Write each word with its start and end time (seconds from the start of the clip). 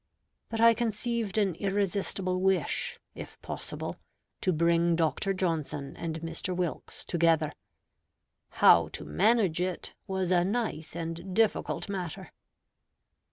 But 0.49 0.59
I 0.59 0.73
conceived 0.73 1.37
an 1.37 1.53
irresistible 1.53 2.41
wish, 2.41 2.99
if 3.13 3.39
possible, 3.43 3.97
to 4.41 4.51
bring 4.51 4.95
Dr. 4.95 5.31
Johnson 5.31 5.95
and 5.95 6.21
Mr. 6.21 6.55
Wilkes 6.55 7.05
together. 7.05 7.53
How 8.49 8.87
to 8.93 9.05
manage 9.05 9.61
it, 9.61 9.93
was 10.07 10.31
a 10.31 10.43
nice 10.43 10.95
and 10.95 11.35
difficult 11.35 11.87
matter. 11.87 12.31